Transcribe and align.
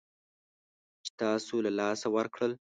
چې 1.03 1.11
تاسو 1.21 1.55
له 1.65 1.71
لاسه 1.79 2.07
ورکړل 2.15 2.51